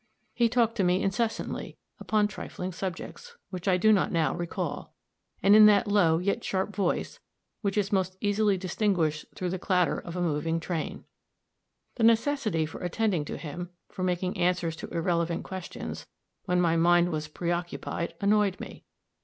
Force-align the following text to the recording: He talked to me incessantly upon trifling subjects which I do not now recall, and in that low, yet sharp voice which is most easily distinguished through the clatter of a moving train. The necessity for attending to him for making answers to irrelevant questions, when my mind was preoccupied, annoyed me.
He 0.33 0.49
talked 0.49 0.75
to 0.77 0.83
me 0.83 1.03
incessantly 1.03 1.77
upon 1.99 2.27
trifling 2.27 2.71
subjects 2.71 3.37
which 3.51 3.67
I 3.67 3.77
do 3.77 3.91
not 3.93 4.11
now 4.11 4.33
recall, 4.33 4.95
and 5.43 5.55
in 5.55 5.67
that 5.67 5.85
low, 5.87 6.17
yet 6.17 6.43
sharp 6.43 6.75
voice 6.75 7.19
which 7.61 7.77
is 7.77 7.91
most 7.91 8.17
easily 8.19 8.57
distinguished 8.57 9.25
through 9.35 9.51
the 9.51 9.59
clatter 9.59 9.99
of 9.99 10.15
a 10.15 10.21
moving 10.23 10.59
train. 10.59 11.05
The 11.97 12.03
necessity 12.03 12.65
for 12.65 12.81
attending 12.81 13.25
to 13.25 13.37
him 13.37 13.69
for 13.89 14.01
making 14.01 14.39
answers 14.39 14.75
to 14.77 14.87
irrelevant 14.89 15.43
questions, 15.43 16.07
when 16.45 16.59
my 16.59 16.75
mind 16.75 17.11
was 17.11 17.27
preoccupied, 17.27 18.15
annoyed 18.21 18.59
me. 18.59 18.83